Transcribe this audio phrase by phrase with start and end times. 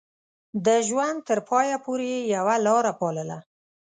[0.65, 3.37] د ژوند تر پايه پورې يې يوه لاره پالله.